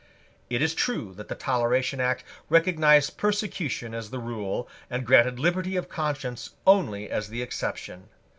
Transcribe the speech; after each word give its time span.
It 0.49 0.63
is 0.63 0.73
true 0.73 1.13
that 1.13 1.27
the 1.27 1.35
Toleration 1.35 1.99
Act 2.01 2.23
recognised 2.49 3.17
persecution 3.19 3.93
as 3.93 4.09
the 4.09 4.17
rule, 4.17 4.67
and 4.89 5.05
granted 5.05 5.37
liberty 5.37 5.75
of 5.75 5.89
conscience 5.89 6.49
only 6.65 7.07
as 7.11 7.29
the 7.29 7.43
exception. 7.43 8.09